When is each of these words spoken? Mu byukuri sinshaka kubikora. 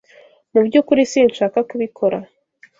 Mu 0.53 0.59
byukuri 0.67 1.01
sinshaka 1.11 1.57
kubikora. 1.69 2.17